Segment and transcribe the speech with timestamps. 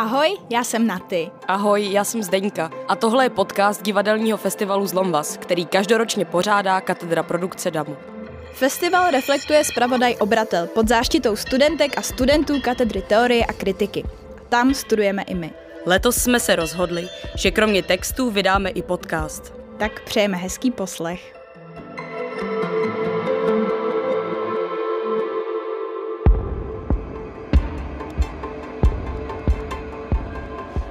[0.00, 1.30] Ahoj, já jsem Naty.
[1.48, 7.22] Ahoj, já jsem Zdeňka a tohle je podcast divadelního festivalu Zlomvas, který každoročně pořádá katedra
[7.22, 7.96] produkce DAMu.
[8.52, 14.04] Festival reflektuje zpravodaj Obratel pod záštitou studentek a studentů katedry teorie a kritiky.
[14.48, 15.50] Tam studujeme i my.
[15.86, 19.54] Letos jsme se rozhodli, že kromě textů vydáme i podcast.
[19.78, 21.39] Tak přejeme hezký poslech.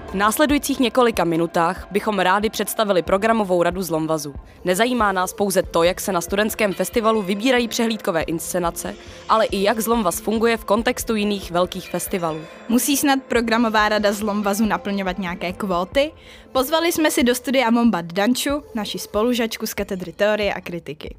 [0.09, 4.35] V následujících několika minutách bychom rádi představili programovou radu Zlomvazu.
[4.65, 8.95] Nezajímá nás pouze to, jak se na studentském festivalu vybírají přehlídkové inscenace,
[9.29, 12.41] ale i jak Zlomvaz funguje v kontextu jiných velkých festivalů.
[12.69, 16.11] Musí snad programová rada Zlomvazu naplňovat nějaké kvóty?
[16.51, 21.15] Pozvali jsme si do studia Mombat Danču, naši spolužačku z katedry teorie a kritiky.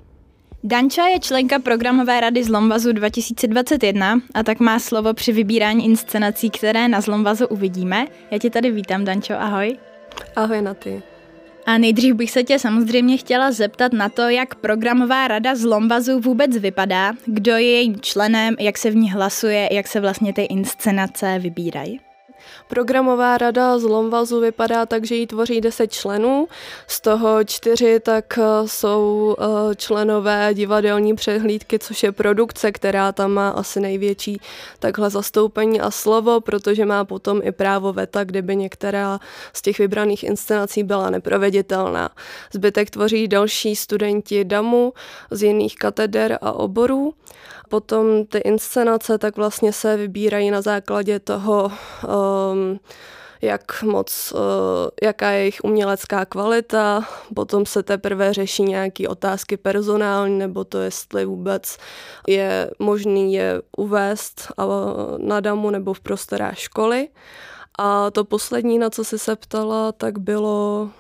[0.65, 6.89] Danča je členka programové rady Zlomvazu 2021 a tak má slovo při vybírání inscenací, které
[6.89, 8.07] na Zlomvazu uvidíme.
[8.31, 9.77] Já tě tady vítám, Dančo, ahoj.
[10.37, 11.03] Ahoj na ty.
[11.67, 16.57] A nejdřív bych se tě samozřejmě chtěla zeptat na to, jak programová rada Zlomvazu vůbec
[16.57, 21.39] vypadá, kdo je jejím členem, jak se v ní hlasuje, jak se vlastně ty inscenace
[21.39, 22.01] vybírají.
[22.69, 26.49] Programová rada z Lomvazu vypadá tak, že ji tvoří 10 členů,
[26.87, 33.33] z toho čtyři tak eh, jsou eh, členové divadelní přehlídky, což je produkce, která tam
[33.33, 34.41] má asi největší
[34.79, 39.21] takhle zastoupení a slovo, protože má potom i právo veta, kdyby některá
[39.53, 42.11] z těch vybraných inscenací byla neproveditelná.
[42.53, 44.93] Zbytek tvoří další studenti DAMu
[45.31, 47.15] z jiných kateder a oborů.
[47.71, 51.73] Potom ty inscenace tak vlastně se vybírají na základě toho,
[52.53, 52.81] um,
[53.43, 54.41] jak moc, uh,
[55.03, 61.25] jaká je jejich umělecká kvalita, potom se teprve řeší nějaké otázky personální, nebo to, jestli
[61.25, 61.79] vůbec
[62.29, 64.53] je možný je uvést
[65.19, 67.09] na damu nebo v prostorách školy.
[67.79, 70.91] A to poslední, na co jsi se ptala, tak bylo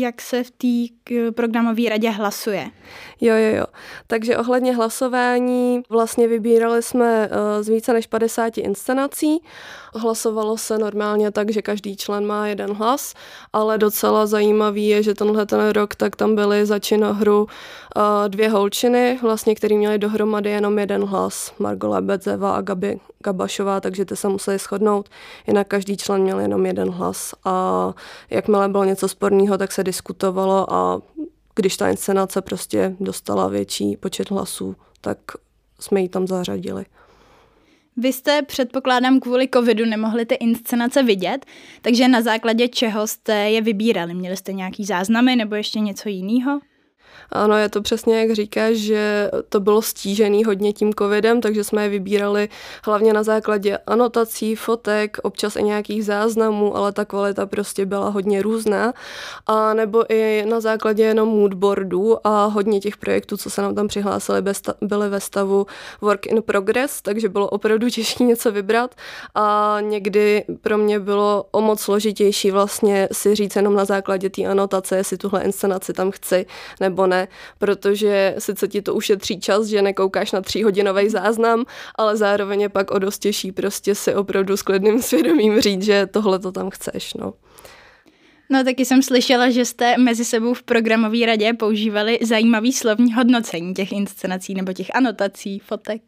[0.00, 0.94] jak se v té
[1.30, 2.70] programové radě hlasuje.
[3.20, 3.66] Jo, jo, jo.
[4.06, 9.42] Takže ohledně hlasování vlastně vybírali jsme uh, z více než 50 inscenací.
[9.94, 13.14] Hlasovalo se normálně tak, že každý člen má jeden hlas,
[13.52, 18.48] ale docela zajímavý je, že tenhle ten rok tak tam byly za činohru uh, dvě
[18.48, 21.52] holčiny, vlastně, který měly dohromady jenom jeden hlas.
[21.58, 25.08] Margo Lebedzeva a Gabi Gabašová, takže ty se museli shodnout.
[25.46, 27.92] Jinak každý člen měl jenom jeden hlas a
[28.30, 31.00] jakmile bylo něco sporného, tak se diskutovalo a
[31.54, 35.18] když ta inscenace prostě dostala větší počet hlasů, tak
[35.80, 36.84] jsme ji tam zařadili.
[37.96, 41.46] Vy jste, předpokládám, kvůli covidu nemohli ty inscenace vidět,
[41.82, 44.14] takže na základě čeho jste je vybírali?
[44.14, 46.60] Měli jste nějaký záznamy nebo ještě něco jiného?
[47.30, 51.82] Ano, je to přesně jak říkáš, že to bylo stížený hodně tím covidem, takže jsme
[51.82, 52.48] je vybírali
[52.84, 58.42] hlavně na základě anotací, fotek, občas i nějakých záznamů, ale ta kvalita prostě byla hodně
[58.42, 58.92] různá.
[59.46, 63.88] A nebo i na základě jenom moodboardů a hodně těch projektů, co se nám tam
[63.88, 64.42] přihlásili,
[64.80, 65.66] byly ve stavu
[66.00, 68.94] work in progress, takže bylo opravdu těžké něco vybrat
[69.34, 74.42] a někdy pro mě bylo o moc složitější vlastně si říct jenom na základě té
[74.42, 76.46] anotace, jestli tuhle inscenaci tam chci
[76.80, 81.64] nebo ne, protože sice ti to ušetří čas, že nekoukáš na tříhodinový záznam,
[81.94, 86.06] ale zároveň je pak o dost těžší prostě si opravdu s klidným svědomím říct, že
[86.06, 87.14] tohle to tam chceš.
[87.14, 87.34] No.
[88.50, 93.74] No taky jsem slyšela, že jste mezi sebou v programové radě používali zajímavý slovní hodnocení
[93.74, 96.02] těch inscenací nebo těch anotací, fotek.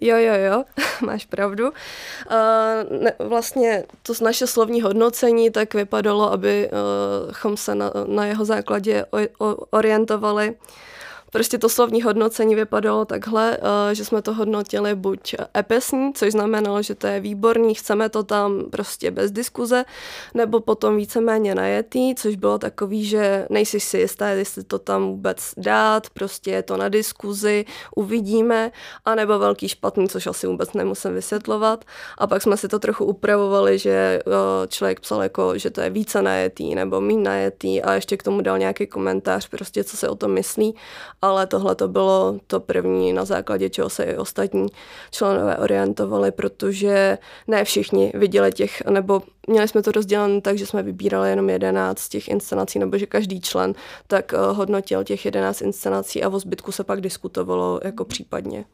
[0.00, 0.64] Jo, jo, jo,
[1.06, 1.68] máš pravdu.
[1.68, 8.44] Uh, ne, vlastně to naše slovní hodnocení tak vypadalo, abychom uh, se na, na jeho
[8.44, 10.54] základě o, o, orientovali
[11.30, 16.82] Prostě to slovní hodnocení vypadalo takhle, eh, že jsme to hodnotili buď epesní, což znamenalo,
[16.82, 19.84] že to je výborný, chceme to tam prostě bez diskuze,
[20.34, 25.52] nebo potom víceméně najetý, což bylo takový, že nejsi si jistá, jestli to tam vůbec
[25.56, 27.64] dát, prostě je to na diskuzi,
[27.96, 28.72] uvidíme,
[29.04, 31.84] anebo velký špatný, což asi vůbec nemusím vysvětlovat.
[32.18, 34.20] A pak jsme si to trochu upravovali, že eh,
[34.68, 38.40] člověk psal jako, že to je více najetý nebo méně najetý a ještě k tomu
[38.40, 40.74] dal nějaký komentář, prostě co se o tom myslí
[41.22, 44.66] ale tohle to bylo to první, na základě čeho se i ostatní
[45.10, 50.82] členové orientovali, protože ne všichni viděli těch, nebo měli jsme to rozdělené tak, že jsme
[50.82, 53.74] vybírali jenom 11 těch inscenací, nebo že každý člen
[54.06, 58.64] tak eh, hodnotil těch 11 inscenací a o zbytku se pak diskutovalo jako případně.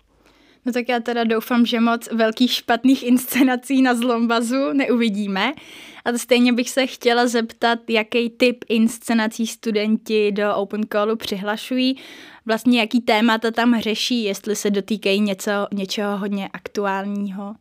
[0.66, 5.52] No tak já teda doufám, že moc velkých špatných inscenací na Zlombazu neuvidíme.
[6.04, 11.96] A stejně bych se chtěla zeptat, jaký typ inscenací studenti do Open Callu přihlašují,
[12.46, 17.54] vlastně jaký témata tam řeší, jestli se dotýkají něco, něčeho hodně aktuálního.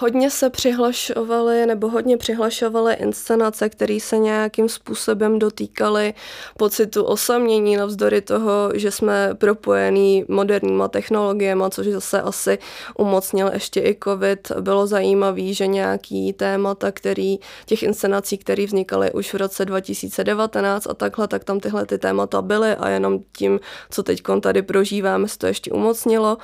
[0.00, 6.14] Hodně se přihlašovaly nebo hodně přihlašovaly inscenace, které se nějakým způsobem dotýkaly
[6.56, 12.58] pocitu osamění navzdory toho, že jsme propojení moderníma technologiemi, což zase asi
[12.98, 14.52] umocnil ještě i covid.
[14.60, 20.94] Bylo zajímavé, že nějaký témata, který, těch inscenací, které vznikaly už v roce 2019 a
[20.94, 23.60] takhle, tak tam tyhle ty témata byly a jenom tím,
[23.90, 26.36] co teď tady prožíváme, se to ještě umocnilo.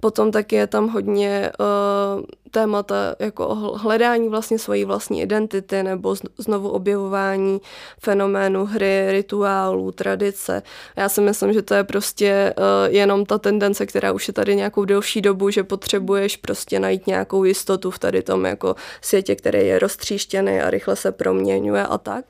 [0.00, 6.68] Potom taky je tam hodně uh, témata jako hledání vlastně svojí vlastní identity nebo znovu
[6.68, 7.60] objevování
[8.00, 10.62] fenoménu hry, rituálů, tradice.
[10.96, 14.56] Já si myslím, že to je prostě uh, jenom ta tendence, která už je tady
[14.56, 19.66] nějakou delší dobu, že potřebuješ prostě najít nějakou jistotu v tady tom jako světě, který
[19.66, 22.24] je roztříštěný a rychle se proměňuje a tak.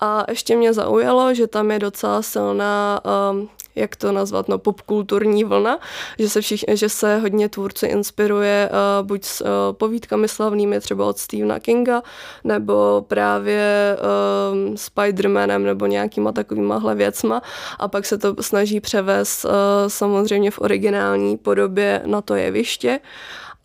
[0.00, 3.00] A ještě mě zaujalo, že tam je docela silná
[3.30, 5.78] um, jak to nazvat, no popkulturní vlna,
[6.18, 11.06] že se, všich, že se hodně tvůrci inspiruje uh, buď s uh, povídkami slavnými třeba
[11.06, 12.02] od Stephena Kinga,
[12.44, 17.42] nebo právě uh, Spider-Manem nebo nějakýma takovýma věcma
[17.78, 19.50] a pak se to snaží převést uh,
[19.88, 23.00] samozřejmě v originální podobě na to jeviště.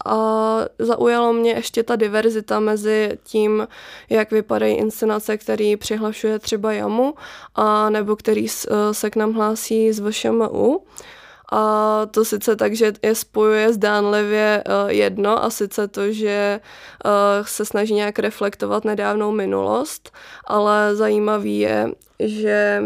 [0.05, 3.67] A zaujalo mě ještě ta diverzita mezi tím,
[4.09, 7.13] jak vypadají inscenace, který přihlašuje třeba Jamu,
[7.55, 10.83] a nebo který e, se k nám hlásí z VŠMU.
[11.51, 16.59] A to sice tak, že je spojuje zdánlivě e, jedno a sice to, že e,
[17.43, 20.11] se snaží nějak reflektovat nedávnou minulost,
[20.47, 22.83] ale zajímavý je, že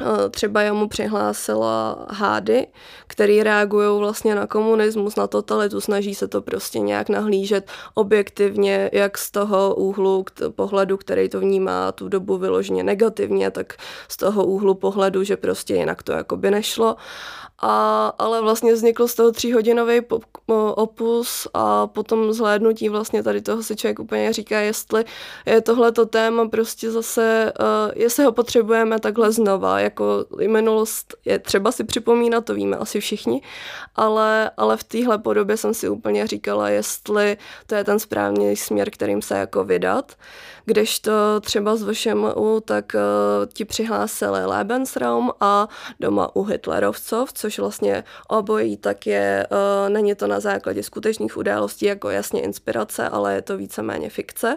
[0.00, 2.66] Eh, třeba já mu přihlásila hády,
[3.06, 9.18] které reagují vlastně na komunismus, na totalitu, snaží se to prostě nějak nahlížet objektivně, jak
[9.18, 10.24] z toho úhlu
[10.56, 13.74] pohledu, který to vnímá tu dobu vyloženě negativně, tak
[14.08, 16.96] z toho úhlu pohledu, že prostě jinak to jako by nešlo.
[17.58, 20.00] A, ale vlastně vznikl z toho tříhodinový
[20.74, 25.04] opus a potom zhlédnutí vlastně tady toho si člověk úplně říká, jestli
[25.46, 31.72] je tohleto téma prostě zase, uh, jestli ho potřebujeme takhle znova, jako minulost je třeba
[31.72, 33.42] si připomínat, to víme asi všichni,
[33.94, 37.36] ale, ale v téhle podobě jsem si úplně říkala, jestli
[37.66, 40.12] to je ten správný směr, kterým se jako vydat.
[40.66, 43.00] Kdežto třeba s VŠMU, tak uh,
[43.52, 45.68] ti přihlásili Lebensraum a
[46.00, 51.86] doma u Hitlerovcov, což vlastně obojí tak je, uh, není to na základě skutečných událostí
[51.86, 54.56] jako jasně inspirace, ale je to víceméně fikce.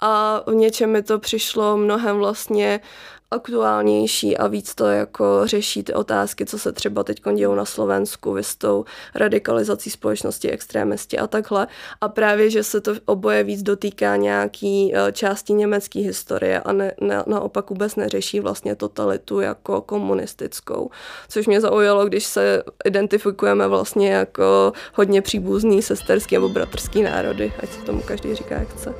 [0.00, 2.80] A v něčem mi to přišlo mnohem vlastně
[3.30, 8.32] aktuálnější a víc to jako řeší ty otázky, co se třeba teď dějou na Slovensku,
[8.32, 8.84] vy s tou
[9.14, 11.66] radikalizací společnosti, extrémisti a takhle.
[12.00, 16.92] A právě, že se to oboje víc dotýká nějaký eh, části německé historie a ne,
[17.00, 20.90] ne, naopak vůbec neřeší vlastně totalitu jako komunistickou.
[21.28, 27.68] Což mě zaujalo, když se identifikujeme vlastně jako hodně příbuzný sesterský nebo bratrský národy, ať
[27.68, 28.94] se tomu každý říká, jak chce.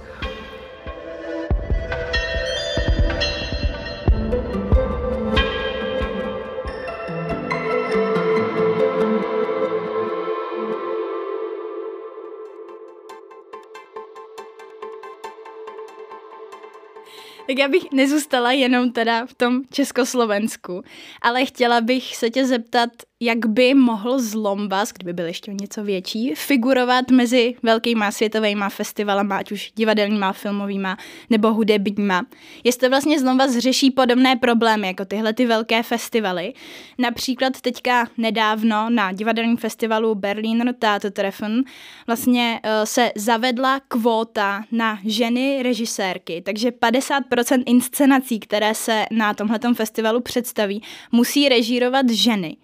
[17.47, 20.83] Tak já bych nezůstala jenom teda v tom Československu,
[21.23, 22.91] ale chtěla bych se tě zeptat,
[23.21, 29.52] jak by mohl Zlombas, kdyby byl ještě něco větší, figurovat mezi velkýma světovými festivalama, ať
[29.52, 30.97] už divadelníma, filmovýma
[31.31, 32.26] nebo hudebníma.
[32.64, 36.52] Jestli vlastně Zlombas řeší podobné problémy jako tyhle ty velké festivaly.
[36.99, 41.62] Například teďka nedávno na divadelním festivalu Berliner Theatertreffen
[42.07, 49.75] vlastně uh, se zavedla kvóta na ženy režisérky, takže 50% inscenací, které se na tomhletom
[49.75, 52.57] festivalu představí, musí režírovat ženy.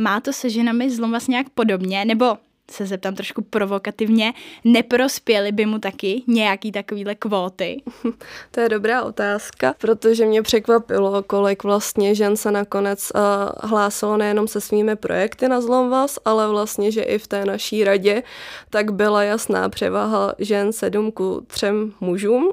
[0.00, 2.38] Má to se ženami zlom vlastně nějak podobně, nebo
[2.70, 4.32] se zeptám trošku provokativně,
[4.64, 7.82] neprospěly by mu taky nějaký takovýhle kvóty?
[8.50, 14.48] To je dobrá otázka, protože mě překvapilo, kolik vlastně žen se nakonec uh, hlásilo nejenom
[14.48, 18.22] se svými projekty na Zlomvas, ale vlastně, že i v té naší radě
[18.70, 22.52] tak byla jasná převaha žen sedm ku třem mužům.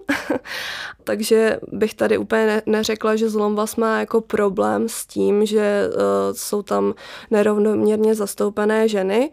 [1.03, 5.93] Takže bych tady úplně neřekla, že Zlomvas má jako problém s tím, že uh,
[6.31, 6.93] jsou tam
[7.31, 9.31] nerovnoměrně zastoupené ženy,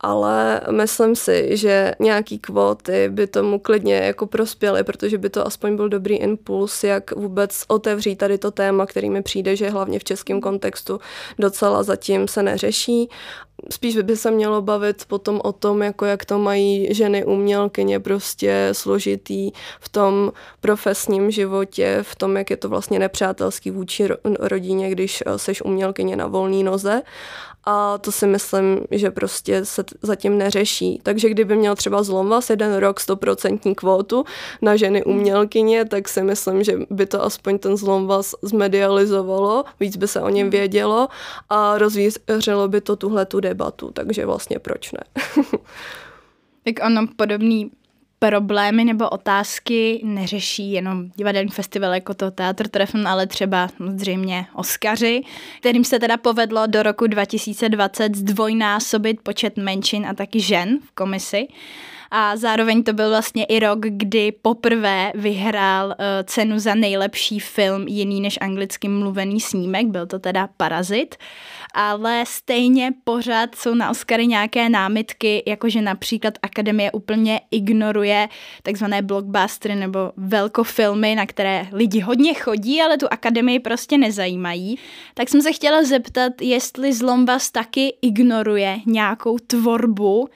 [0.00, 5.76] ale myslím si, že nějaký kvóty by tomu klidně jako prospěly, protože by to aspoň
[5.76, 10.04] byl dobrý impuls, jak vůbec otevřít tady to téma, který mi přijde, že hlavně v
[10.04, 11.00] českém kontextu
[11.38, 13.08] docela zatím se neřeší
[13.70, 18.68] spíš by se mělo bavit potom o tom, jako jak to mají ženy umělkyně prostě
[18.72, 24.08] složitý v tom profesním životě, v tom, jak je to vlastně nepřátelský vůči
[24.40, 27.02] rodině, když eh, seš umělkyně na volné noze
[27.66, 31.00] a to si myslím, že prostě se zatím neřeší.
[31.02, 34.24] Takže kdyby měl třeba Zlomvas jeden rok 100% kvótu
[34.62, 40.08] na ženy umělkyně, tak si myslím, že by to aspoň ten Zlomvas zmedializovalo, víc by
[40.08, 40.50] se o něm hmm.
[40.50, 41.08] vědělo
[41.48, 45.00] a rozvířilo by to tuhle tu debatu, takže vlastně proč ne?
[46.64, 47.70] tak ono podobný
[48.18, 55.22] problémy nebo otázky neřeší jenom divadelní festival jako to Teatr Treffen, ale třeba zřejmě Oscaři,
[55.60, 61.48] kterým se teda povedlo do roku 2020 zdvojnásobit počet menšin a taky žen v komisi
[62.10, 65.94] a zároveň to byl vlastně i rok, kdy poprvé vyhrál uh,
[66.24, 71.16] cenu za nejlepší film jiný než anglicky mluvený snímek, byl to teda Parazit,
[71.74, 78.28] ale stejně pořád jsou na Oscary nějaké námitky, jakože například Akademie úplně ignoruje
[78.62, 84.78] takzvané blockbustery nebo velkofilmy, na které lidi hodně chodí, ale tu Akademii prostě nezajímají.
[85.14, 90.28] Tak jsem se chtěla zeptat, jestli Zlombas taky ignoruje nějakou tvorbu,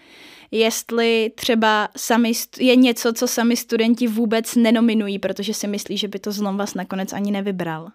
[0.50, 6.18] jestli třeba sami je něco, co sami studenti vůbec nenominují, protože si myslí, že by
[6.18, 7.88] to zlom vás nakonec ani nevybral.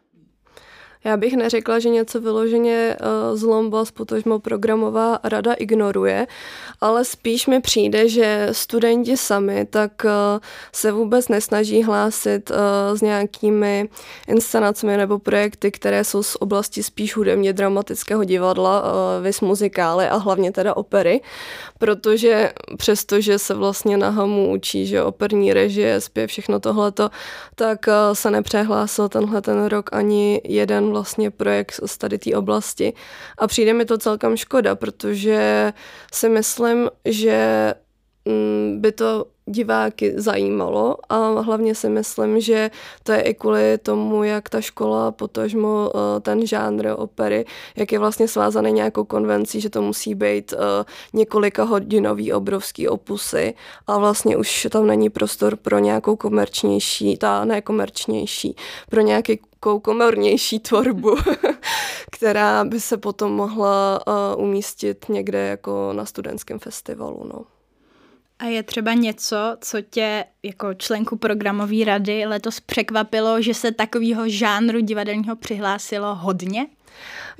[1.05, 6.27] Já bych neřekla, že něco vyloženě uh, zlombas, potažmo programová rada ignoruje,
[6.81, 10.11] ale spíš mi přijde, že studenti sami tak uh,
[10.71, 12.57] se vůbec nesnaží hlásit uh,
[12.97, 13.89] s nějakými
[14.27, 18.89] inscenacemi nebo projekty, které jsou z oblasti spíš hudebně dramatického divadla, uh,
[19.23, 21.21] vys muzikály a hlavně teda opery,
[21.77, 27.09] protože přestože se vlastně na HAMu učí, že operní režie, zpěv, všechno tohleto,
[27.55, 27.79] tak
[28.13, 32.93] se nepřehlásil tenhle ten rok ani jeden vlastně projekt z tady té oblasti.
[33.37, 35.73] A přijde mi to celkem škoda, protože
[36.13, 36.64] si myslím,
[37.05, 37.37] že
[37.73, 37.84] mm,
[38.75, 42.71] by to diváky zajímalo a hlavně si myslím, že
[43.03, 47.99] to je i kvůli tomu, jak ta škola, potažmo eh, ten žánr opery, jak je
[47.99, 53.53] vlastně svázaný nějakou konvencí, že to musí být eh, několika hodinový obrovský opusy
[53.87, 58.55] a vlastně už tam není prostor pro nějakou komerčnější, ta nekomerčnější,
[58.89, 59.39] pro nějaký
[59.81, 61.15] komornější tvorbu,
[62.11, 67.23] která by se potom mohla uh, umístit někde jako na studentském festivalu.
[67.33, 67.54] No.
[68.39, 74.29] A je třeba něco, co tě jako členku programové rady letos překvapilo, že se takového
[74.29, 76.67] žánru divadelního přihlásilo hodně?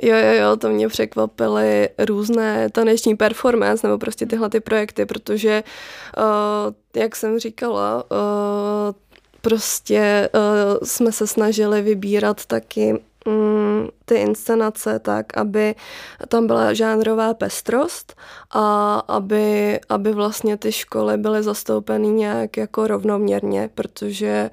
[0.02, 5.64] Jo, jo, jo, to mě překvapily různé taneční performance nebo prostě tyhle ty projekty, protože,
[6.18, 8.96] uh, jak jsem říkala, uh,
[9.42, 15.75] prostě uh, jsme se snažili vybírat taky Mm, ty inscenace tak, aby
[16.27, 18.15] tam byla žánrová pestrost
[18.51, 24.50] a aby, aby vlastně ty školy byly zastoupeny nějak jako rovnoměrně, protože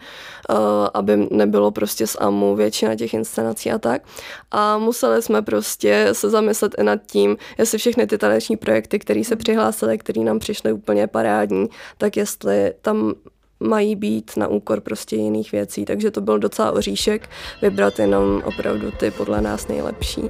[0.50, 0.56] uh,
[0.94, 4.02] aby nebylo prostě z AMU většina těch inscenací a tak.
[4.50, 9.24] A museli jsme prostě se zamyslet i nad tím, jestli všechny ty taneční projekty, které
[9.24, 13.14] se přihlásily, které nám přišly úplně parádní, tak jestli tam
[13.62, 15.84] mají být na úkor prostě jiných věcí.
[15.84, 17.28] Takže to byl docela oříšek
[17.62, 20.22] vybrat jenom opravdu ty podle nás nejlepší.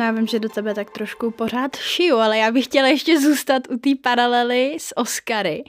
[0.00, 3.20] No já vím, že do tebe tak trošku pořád šiju, ale já bych chtěla ještě
[3.20, 5.64] zůstat u té paralely s Oscary,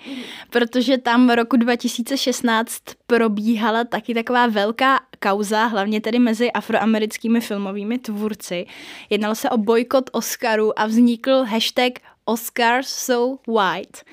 [0.49, 7.99] protože tam v roku 2016 probíhala taky taková velká kauza, hlavně tedy mezi afroamerickými filmovými
[7.99, 8.65] tvůrci.
[9.09, 11.93] Jednalo se o bojkot Oscarů a vznikl hashtag
[12.25, 14.03] Oscars so white.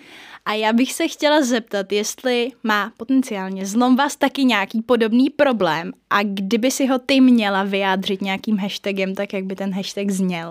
[0.48, 5.92] A já bych se chtěla zeptat, jestli má potenciálně zlom vás taky nějaký podobný problém
[6.10, 10.50] a kdyby si ho ty měla vyjádřit nějakým hashtagem, tak jak by ten hashtag zněl?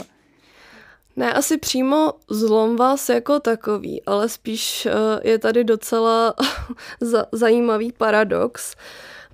[1.16, 4.92] Ne, asi přímo zlom vás jako takový, ale spíš uh,
[5.24, 6.34] je tady docela
[7.32, 8.76] zajímavý paradox,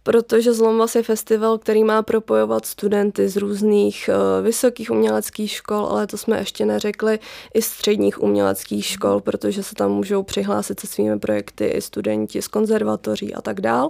[0.04, 6.08] protože Zlomvas je festival, který má propojovat studenty z různých uh, vysokých uměleckých škol, ale
[6.08, 7.20] to jsme ještě neřekli,
[7.54, 12.48] i středních uměleckých škol, protože se tam můžou přihlásit se svými projekty i studenti z
[12.48, 13.90] konzervatoří a tak dál.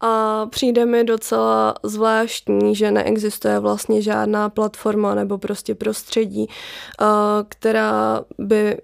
[0.00, 7.06] A přijde mi docela zvláštní, že neexistuje vlastně žádná platforma nebo prostě prostředí, uh,
[7.48, 8.76] která by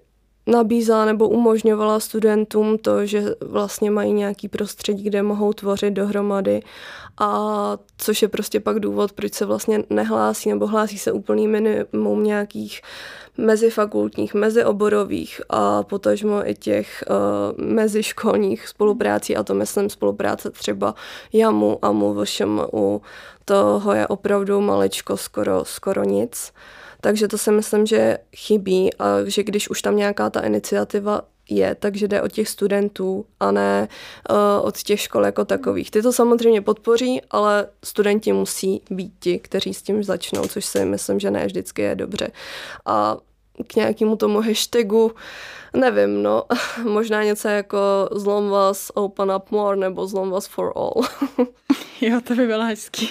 [0.47, 6.61] nabízela nebo umožňovala studentům to, že vlastně mají nějaký prostředí, kde mohou tvořit dohromady.
[7.17, 12.23] A což je prostě pak důvod, proč se vlastně nehlásí nebo hlásí se úplný minimum
[12.23, 12.81] nějakých
[13.37, 19.37] mezifakultních, mezioborových a potažmo i těch uh, meziškolních spoluprácí.
[19.37, 20.95] A to myslím spolupráce třeba
[21.33, 21.91] JAMu a
[22.73, 23.01] u
[23.45, 26.53] toho je opravdu malečko, skoro, skoro nic.
[27.01, 31.75] Takže to si myslím, že chybí a že když už tam nějaká ta iniciativa je,
[31.75, 33.87] takže jde od těch studentů a ne
[34.29, 35.91] uh, od těch škol jako takových.
[35.91, 40.85] Ty to samozřejmě podpoří, ale studenti musí být ti, kteří s tím začnou, což si
[40.85, 42.31] myslím, že ne vždycky je dobře.
[42.85, 43.17] A
[43.67, 45.11] k nějakému tomu hashtagu,
[45.73, 46.43] nevím, no,
[46.83, 47.79] možná něco jako
[48.11, 51.01] zlom vás open up more nebo zlom vás for all.
[52.01, 53.09] jo, to by bylo hezký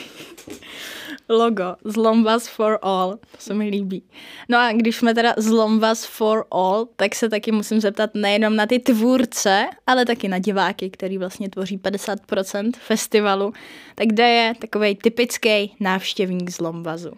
[1.30, 4.02] logo Zlombas for all, to se mi líbí.
[4.48, 8.66] No a když jsme teda Zlombas for all, tak se taky musím zeptat nejenom na
[8.66, 13.52] ty tvůrce, ale taky na diváky, který vlastně tvoří 50% festivalu.
[13.94, 17.12] Tak kde je takový typický návštěvník Zlombazu?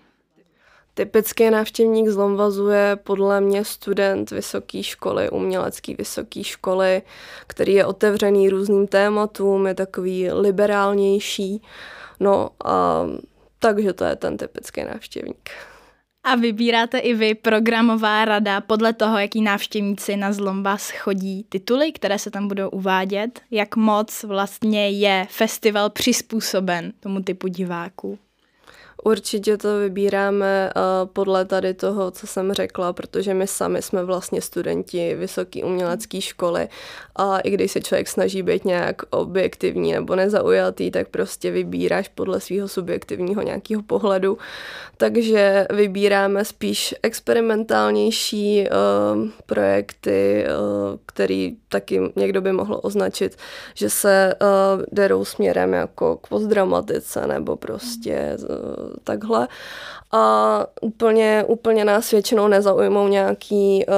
[0.95, 2.19] Typický návštěvník z
[2.71, 7.03] je podle mě student vysoké školy, umělecké vysoké školy,
[7.47, 11.63] který je otevřený různým tématům, je takový liberálnější.
[12.21, 13.07] No a
[13.63, 15.51] takže to je ten typický návštěvník.
[16.25, 22.19] A vybíráte i vy programová rada podle toho, jaký návštěvníci na Zlombas chodí tituly, které
[22.19, 23.41] se tam budou uvádět?
[23.51, 28.19] Jak moc vlastně je festival přizpůsoben tomu typu diváků?
[29.05, 34.43] Určitě to vybíráme uh, podle tady toho, co jsem řekla, protože my sami jsme vlastně
[34.43, 36.69] studenti vysoké umělecké školy
[37.17, 42.41] a i když se člověk snaží být nějak objektivní nebo nezaujatý, tak prostě vybíráš podle
[42.41, 44.39] svého subjektivního nějakého pohledu.
[44.97, 53.37] Takže vybíráme spíš experimentálnější uh, projekty, uh, který taky někdo by mohl označit,
[53.75, 54.35] že se
[54.93, 58.37] derou směrem jako k postdramatice nebo prostě
[59.05, 59.49] takhle.
[60.13, 63.95] A úplně, úplně nás většinou nezaujmou nějaký uh,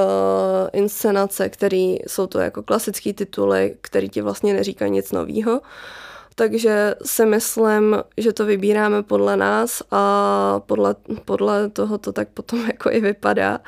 [0.73, 5.61] inscenace, které jsou to jako klasické tituly, které ti vlastně neříkají nic nového.
[6.35, 12.59] Takže si myslím, že to vybíráme podle nás a podle, podle toho to tak potom
[12.67, 13.59] jako i vypadá.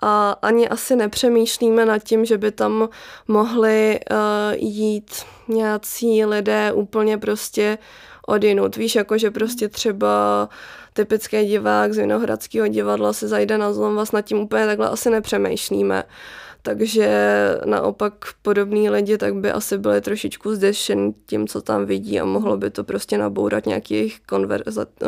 [0.00, 2.88] A ani asi nepřemýšlíme nad tím, že by tam
[3.28, 4.16] mohli uh,
[4.54, 5.10] jít
[5.48, 7.78] nějací lidé úplně prostě
[8.26, 8.76] odinut.
[8.76, 10.48] Víš, jako že prostě třeba
[10.92, 15.10] typický divák z Vinohradského divadla se zajde na zlom, vás nad tím úplně takhle asi
[15.10, 16.04] nepřemýšlíme.
[16.64, 17.08] Takže
[17.64, 22.56] naopak podobní lidi tak by asi byli trošičku zdešen tím, co tam vidí a mohlo
[22.56, 25.06] by to prostě nabourat nějaké jejich konverza, eh,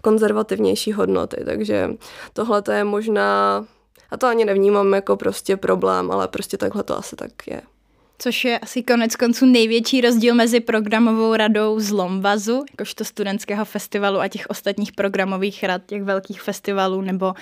[0.00, 1.42] konzervativnější hodnoty.
[1.44, 1.90] Takže
[2.32, 3.64] tohle to je možná,
[4.10, 7.62] a to ani nevnímám jako prostě problém, ale prostě takhle to asi tak je.
[8.18, 14.20] Což je asi konec konců největší rozdíl mezi programovou radou z Lomvazu, jakožto studentského festivalu
[14.20, 17.34] a těch ostatních programových rad, těch velkých festivalů nebo uh,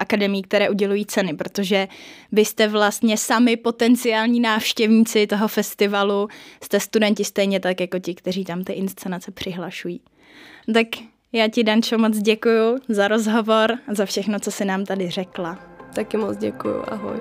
[0.00, 1.88] akademí, které udělují ceny, protože
[2.32, 6.28] vy jste vlastně sami potenciální návštěvníci toho festivalu,
[6.62, 10.00] jste studenti stejně tak jako ti, kteří tam ty inscenace přihlašují.
[10.74, 10.86] Tak
[11.32, 15.58] já ti, Dančo, moc děkuju za rozhovor a za všechno, co si nám tady řekla.
[15.94, 17.16] Taky moc děkuju, ahoj.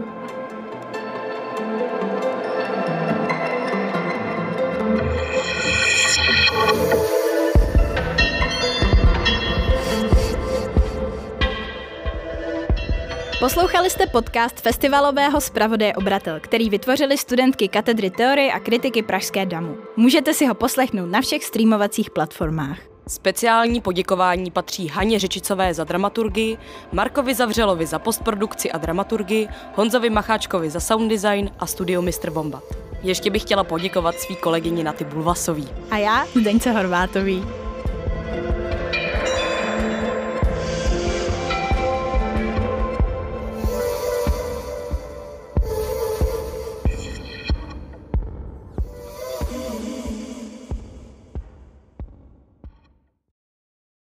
[13.42, 19.78] Poslouchali jste podcast festivalového zpravodaje Obratel, který vytvořili studentky katedry teorie a kritiky Pražské damu.
[19.98, 22.78] Můžete si ho poslechnout na všech streamovacích platformách.
[23.08, 26.58] Speciální poděkování patří Haně Řečicové za dramaturgii,
[26.92, 32.30] Markovi Zavřelovi za postprodukci a dramaturgii, Honzovi Macháčkovi za sound design a studio Mr.
[32.30, 32.64] Bombat.
[33.04, 35.68] Ještě bych chtěla poděkovat svý kolegyni Naty Bulvasový.
[35.92, 37.46] A já Zdeňce Horvátový.